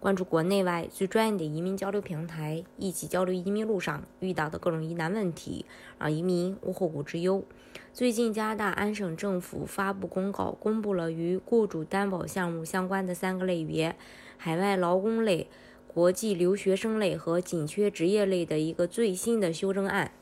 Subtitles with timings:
[0.00, 5.66] 关注国内外最专业的移民交流平台，一起交流移民路上遇到的各种疑难问题，
[5.98, 7.44] 让移民无后顾之忧。
[7.92, 13.94] 最近，加拿大安省政府发布公告，公布了与雇主担保项目相关的三个类别：
[14.38, 15.48] 海外劳工类、
[15.86, 20.12] 国际留学生类和紧缺职业类的一个最新的修正案。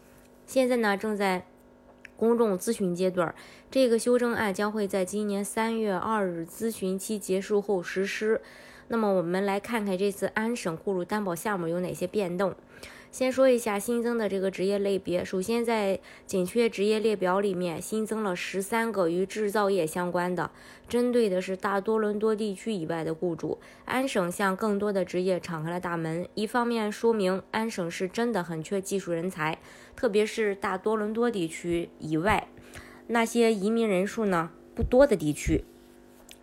[0.45, 1.47] 现在呢，正在
[2.17, 3.33] 公众咨询阶段。
[3.71, 8.41] 这个修正案将会在今年三月二日咨询期结束后实施。
[8.89, 12.55] 那么，我们来看看这次安省雇主担保项目有哪些变动。
[13.11, 15.25] 先说一下新增的这个职业类别。
[15.25, 20.51] 首先，在紧缺职业列表里面新增了十三个与制造业相关的，
[20.89, 23.59] 针对的是大多伦多地区以外的雇主。
[23.87, 29.59] 安省向更多的职业敞开了大门，一方面说明安省是真的很缺技术人才，
[29.97, 32.49] 特别是大多伦多地区以外
[33.07, 35.65] 那些移民人数呢不多的地区。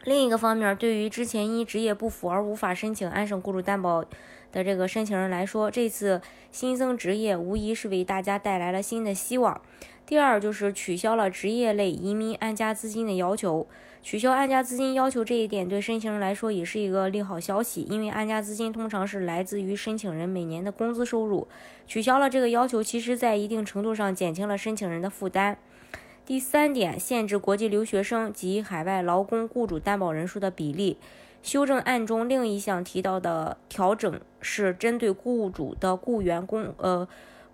[0.05, 4.05] 另一个方面，对于之前因职业不符而无法申请安省雇主担保
[4.51, 9.59] 的这个申请人来说，这次新增职业无疑是为大家带来了新的希望。
[10.05, 13.65] 第二，就是取消了职业类移民安家资金的要求。
[14.03, 21.47] 取消安家资金要求这一点，对申请人来说也是一个利好消息，因为安家资金通常是来自于申请人每年的工资收入。
[21.87, 25.57] 取消了这个要求，其实在一定程度上减轻了申请人的负担。
[26.25, 30.97] 第三点，限制国际留学生及海外劳工雇主担保人数的比例。
[31.43, 37.07] 修正案中另一项提到的调整是针对雇主的雇员工，呃，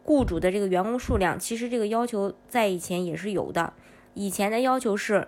[0.06, 1.38] 雇主的这个员工数量。
[1.38, 3.74] 其实这个要求在以前也是有的，
[4.14, 5.28] 以前的要求是。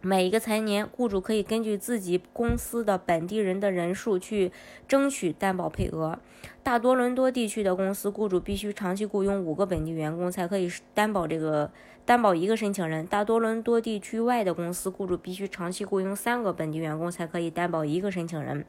[0.00, 4.52] 每一个财年，雇主可以根据自己公司的本地人的人数去
[4.86, 6.16] 争取担保配额。
[6.62, 11.68] 大多伦多地区的公司雇主必须长期雇佣五个本地员工才可以担保这个
[12.04, 13.04] 担保一个申请人。
[13.04, 18.64] 大多伦多地区外的公司雇主必须长期雇佣三个本地员工才可以担保一个申请人。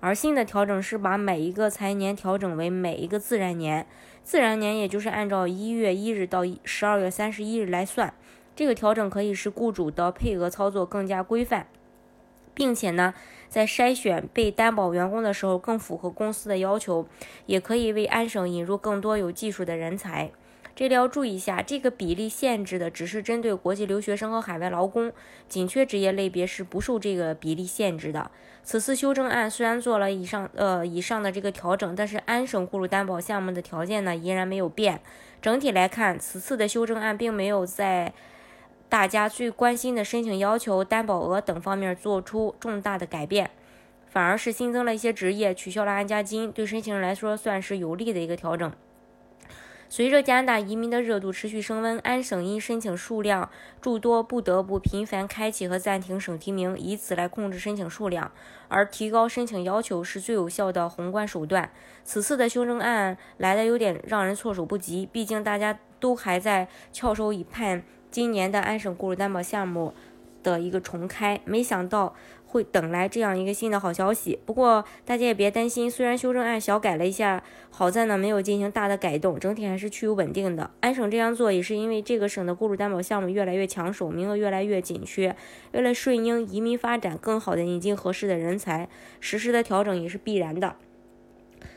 [0.00, 3.86] 而新的调整是把每一个财年调整为每一个自然年，
[4.24, 8.12] 自然年也就是按照一月一日到十二月三十一日来算。
[8.56, 11.66] 这个调整可以使雇主的配额操作更加规范，
[12.54, 13.12] 并且呢，
[13.48, 17.06] 在筛选被担保员工的时候更符合公司的要求，
[17.44, 20.32] 也可以为安省引入更多有技术的人才。
[20.74, 25.10] 这里要注意一下，这个比例限制的只是针对国际留学生和海外劳工，
[25.48, 28.30] 紧缺职业类别是不受这个比例限制的。
[28.62, 35.00] 此次修正案虽然做了以上呃以上的这个调整，但是安省雇主担保项目的条件呢依然没有变。
[35.40, 38.12] 整体来看，此次的修正案并没有在
[38.88, 43.50] 大家最关心的申请要求、担保额等方面做出重大的改变，
[44.06, 48.72] 反而是新增了一些职业，取消了安家金，对申请人来说算是有利的一个调整。
[49.88, 53.48] 随着加拿大移民的热度持续升温，安省因申请数量
[53.80, 58.32] 诸多，不得不频繁开启和暂停省提名，以此来控制申请数量。
[58.68, 61.70] 而提高申请要求是最有效的宏观手段。
[62.04, 67.84] 此次的修正案来的有点让人措手不及，毕竟大家都还在翘首以盼。
[68.16, 69.92] 今年的安省雇主担保项目
[70.42, 72.14] 的一个重开，没想到
[72.46, 74.38] 会等来这样一个新的好消息。
[74.46, 80.70] 不过大家也别担心，虽然修正案小改了一下，好在呢没有进行大的改动，整体还是趋于稳定的。
[80.80, 85.36] 安省这样做也是因为这个省的雇主担保项目越来越抢手，名额越来越紧缺，
[85.72, 88.88] 为了顺应移民发展，更好的引进合适的人才，
[89.20, 90.76] 实施的调整也是必然的。